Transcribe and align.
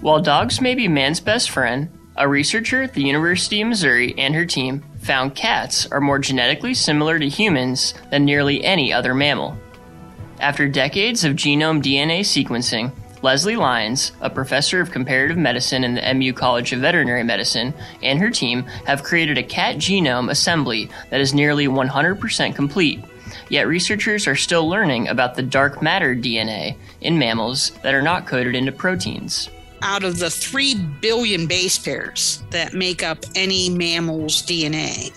While 0.00 0.20
dogs 0.20 0.60
may 0.60 0.76
be 0.76 0.86
man's 0.86 1.18
best 1.18 1.50
friend, 1.50 1.88
a 2.16 2.28
researcher 2.28 2.82
at 2.82 2.94
the 2.94 3.02
University 3.02 3.60
of 3.62 3.68
Missouri 3.68 4.14
and 4.16 4.32
her 4.32 4.46
team 4.46 4.84
found 5.00 5.34
cats 5.34 5.86
are 5.90 6.00
more 6.00 6.20
genetically 6.20 6.72
similar 6.74 7.18
to 7.18 7.28
humans 7.28 7.94
than 8.10 8.24
nearly 8.24 8.64
any 8.64 8.92
other 8.92 9.12
mammal. 9.12 9.56
After 10.38 10.68
decades 10.68 11.24
of 11.24 11.34
genome 11.34 11.82
DNA 11.82 12.20
sequencing, 12.20 12.92
Leslie 13.22 13.56
Lyons, 13.56 14.12
a 14.20 14.30
professor 14.30 14.80
of 14.80 14.92
comparative 14.92 15.36
medicine 15.36 15.82
in 15.82 15.96
the 15.96 16.14
MU 16.14 16.32
College 16.32 16.72
of 16.72 16.78
Veterinary 16.78 17.24
Medicine, 17.24 17.74
and 18.00 18.20
her 18.20 18.30
team 18.30 18.62
have 18.86 19.02
created 19.02 19.36
a 19.36 19.42
cat 19.42 19.78
genome 19.78 20.30
assembly 20.30 20.88
that 21.10 21.20
is 21.20 21.34
nearly 21.34 21.66
100% 21.66 22.54
complete. 22.54 23.04
Yet 23.48 23.66
researchers 23.66 24.28
are 24.28 24.36
still 24.36 24.68
learning 24.68 25.08
about 25.08 25.34
the 25.34 25.42
dark 25.42 25.82
matter 25.82 26.14
DNA 26.14 26.76
in 27.00 27.18
mammals 27.18 27.72
that 27.82 27.94
are 27.94 28.02
not 28.02 28.28
coded 28.28 28.54
into 28.54 28.70
proteins. 28.70 29.50
Out 29.82 30.02
of 30.02 30.18
the 30.18 30.30
3 30.30 30.74
billion 31.00 31.46
base 31.46 31.78
pairs 31.78 32.42
that 32.50 32.74
make 32.74 33.02
up 33.02 33.18
any 33.34 33.68
mammal's 33.68 34.42
DNA, 34.42 35.12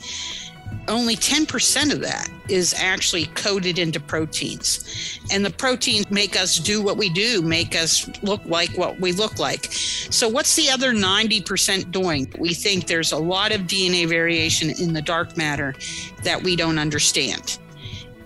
only 0.87 1.15
10% 1.15 1.93
of 1.93 2.01
that 2.01 2.29
is 2.49 2.73
actually 2.77 3.25
coded 3.27 3.79
into 3.79 3.99
proteins. 3.99 5.19
And 5.31 5.45
the 5.45 5.51
proteins 5.51 6.09
make 6.11 6.39
us 6.39 6.57
do 6.57 6.81
what 6.81 6.97
we 6.97 7.09
do, 7.09 7.41
make 7.41 7.75
us 7.75 8.09
look 8.23 8.41
like 8.45 8.77
what 8.77 8.99
we 8.99 9.11
look 9.11 9.39
like. 9.39 9.65
So, 9.71 10.27
what's 10.27 10.55
the 10.55 10.69
other 10.69 10.91
90% 10.93 11.91
doing? 11.91 12.31
We 12.37 12.53
think 12.53 12.87
there's 12.87 13.11
a 13.11 13.17
lot 13.17 13.51
of 13.51 13.61
DNA 13.61 14.07
variation 14.07 14.69
in 14.69 14.93
the 14.93 15.01
dark 15.01 15.37
matter 15.37 15.75
that 16.23 16.41
we 16.41 16.55
don't 16.55 16.79
understand. 16.79 17.59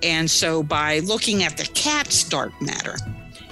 And 0.01 0.29
so, 0.29 0.63
by 0.63 0.99
looking 0.99 1.43
at 1.43 1.57
the 1.57 1.65
cat's 1.73 2.23
dark 2.23 2.51
matter, 2.61 2.95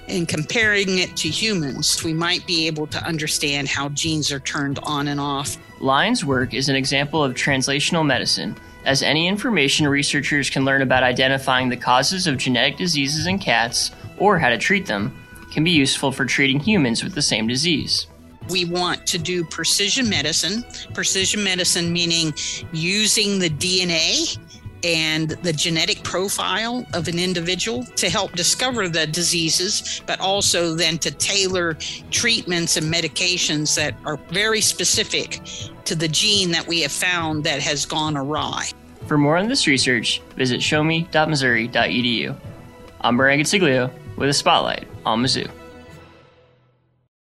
and 0.07 0.27
comparing 0.27 0.99
it 0.99 1.15
to 1.17 1.29
humans, 1.29 2.03
we 2.03 2.13
might 2.13 2.45
be 2.45 2.67
able 2.67 2.87
to 2.87 3.03
understand 3.03 3.67
how 3.67 3.89
genes 3.89 4.31
are 4.31 4.39
turned 4.39 4.79
on 4.83 5.07
and 5.07 5.19
off. 5.19 5.57
Lyons' 5.79 6.25
work 6.25 6.53
is 6.53 6.69
an 6.69 6.75
example 6.75 7.23
of 7.23 7.33
translational 7.33 8.05
medicine 8.05 8.55
as 8.85 9.01
any 9.01 9.27
information 9.27 9.87
researchers 9.87 10.49
can 10.49 10.65
learn 10.65 10.81
about 10.81 11.03
identifying 11.03 11.69
the 11.69 11.77
causes 11.77 12.27
of 12.27 12.37
genetic 12.37 12.77
diseases 12.77 13.27
in 13.27 13.39
cats 13.39 13.91
or 14.17 14.37
how 14.37 14.49
to 14.49 14.57
treat 14.57 14.85
them 14.85 15.17
can 15.51 15.63
be 15.63 15.71
useful 15.71 16.11
for 16.11 16.25
treating 16.25 16.59
humans 16.59 17.03
with 17.03 17.13
the 17.13 17.21
same 17.21 17.47
disease. 17.47 18.07
We 18.49 18.65
want 18.65 19.07
to 19.07 19.17
do 19.17 19.45
precision 19.45 20.09
medicine, 20.09 20.65
precision 20.93 21.43
medicine 21.43 21.93
meaning 21.93 22.33
using 22.73 23.39
the 23.39 23.49
DNA 23.49 24.37
and 24.83 25.29
the 25.29 25.53
genetic 25.53 26.03
profile 26.03 26.85
of 26.93 27.07
an 27.07 27.17
individual 27.17 27.83
to 27.95 28.09
help 28.09 28.33
discover 28.33 28.87
the 28.87 29.07
diseases, 29.07 30.01
but 30.05 30.19
also 30.19 30.75
then 30.75 30.97
to 30.99 31.11
tailor 31.11 31.75
treatments 32.11 32.77
and 32.77 32.93
medications 32.93 33.75
that 33.75 33.95
are 34.05 34.17
very 34.29 34.61
specific 34.61 35.39
to 35.85 35.95
the 35.95 36.07
gene 36.07 36.51
that 36.51 36.67
we 36.67 36.81
have 36.81 36.91
found 36.91 37.43
that 37.43 37.61
has 37.61 37.85
gone 37.85 38.17
awry. 38.17 38.65
For 39.07 39.17
more 39.17 39.37
on 39.37 39.47
this 39.47 39.67
research, 39.67 40.21
visit 40.35 40.61
showme.missouri.edu. 40.61 42.35
I'm 43.01 43.17
Brian 43.17 43.39
Consiglio 43.39 43.91
with 44.17 44.29
a 44.29 44.33
spotlight 44.33 44.87
on 45.05 45.21
Mizzou. 45.21 45.49